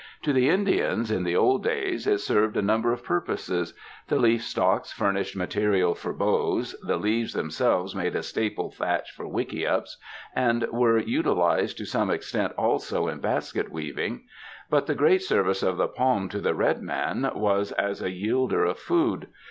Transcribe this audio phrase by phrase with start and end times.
[0.23, 3.75] To the Indians, in the old days, it served a number of purposes;
[4.07, 9.99] the leafstalks furnished material for bows, the leaves themselves made a staple thatch for wickiups,
[10.35, 14.23] and were utilized to some extent also in basket weaving;
[14.71, 18.79] but the great service of the palm to the redmen was as a yielder of
[18.79, 19.27] food.